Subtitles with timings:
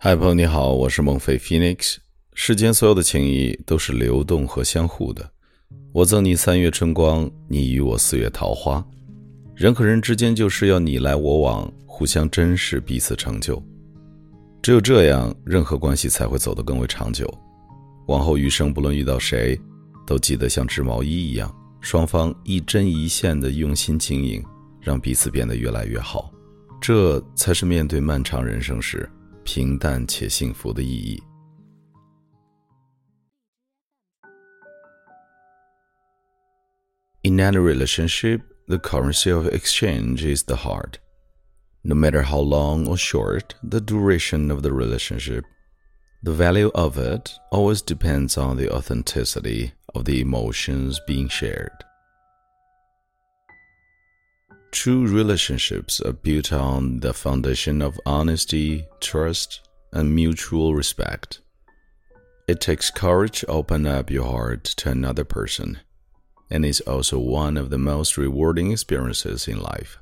[0.00, 1.96] 嗨，朋友你好，我是孟非 Phoenix。
[2.32, 5.28] 世间所有的情谊都是流动和相互的，
[5.92, 8.86] 我赠你三月春光，你与我四月桃花。
[9.56, 13.60] 人和人之间就是要你来我往，互相珍视，彼此成就。
[14.62, 17.28] 只有这样，任何关系才会走得更为长久。
[18.06, 19.60] 往后余生，不论遇到谁，
[20.06, 24.40] 都记得像织毛衣一样，双方一针一线的用心经营，
[24.80, 26.30] 让彼此变得越来越好。
[26.80, 29.10] 这才是面对漫长人生时。
[29.47, 31.23] 平淡且幸福的意义。
[37.23, 40.99] In any relationship, the currency of exchange is the heart.
[41.83, 45.45] No matter how long or short the duration of the relationship,
[46.21, 51.83] the value of it always depends on the authenticity of the emotions being shared.
[54.70, 61.40] True relationships are built on the foundation of honesty, trust, and mutual respect.
[62.46, 65.78] It takes courage to open up your heart to another person,
[66.50, 69.98] and is also one of the most rewarding experiences in life.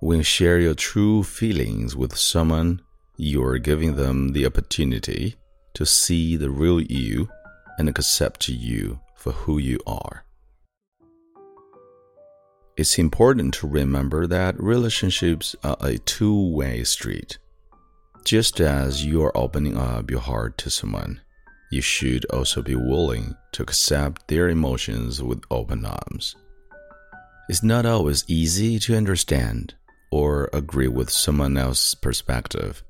[0.00, 2.82] When you share your true feelings with someone,
[3.16, 5.36] you are giving them the opportunity
[5.74, 7.28] to see the real you
[7.78, 10.24] and accept you for who you are.
[12.76, 17.38] It's important to remember that relationships are a two way street.
[18.22, 21.22] Just as you are opening up your heart to someone,
[21.70, 26.36] you should also be willing to accept their emotions with open arms.
[27.48, 29.74] It's not always easy to understand
[30.10, 32.84] or agree with someone else's perspective,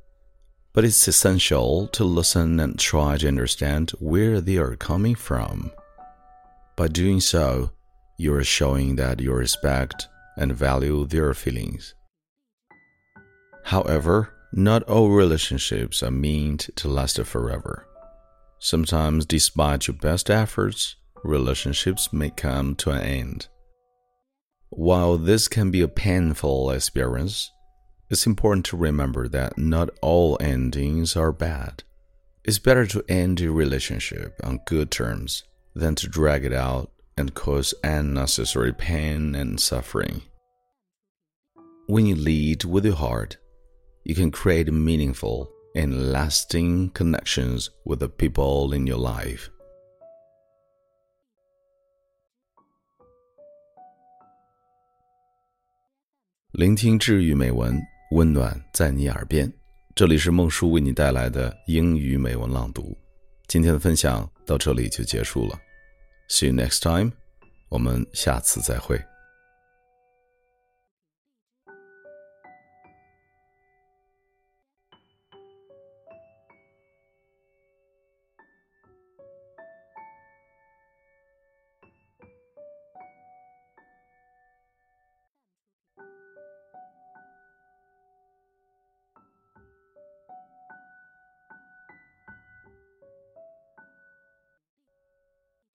[0.73, 5.71] but it's essential to listen and try to understand where they are coming from.
[6.75, 7.71] By doing so,
[8.17, 11.95] you are showing that you respect and value their feelings.
[13.65, 17.87] However, not all relationships are meant to last forever.
[18.59, 23.49] Sometimes, despite your best efforts, relationships may come to an end.
[24.71, 27.51] While this can be a painful experience,
[28.09, 31.83] it's important to remember that not all endings are bad.
[32.45, 35.43] It's better to end a relationship on good terms
[35.75, 40.22] than to drag it out and cause unnecessary pain and suffering.
[41.88, 43.38] When you lead with your heart,
[44.04, 49.50] you can create meaningful and lasting connections with the people in your life.
[56.54, 57.82] 聆听治愈美文，
[58.12, 59.52] 温暖在你耳边。
[59.96, 62.98] 这里是孟叔为你带来的英语美文朗读。
[63.48, 65.60] 今天的分享到这里就结束了。
[66.30, 67.12] See you next time，
[67.70, 69.02] 我们下次再会。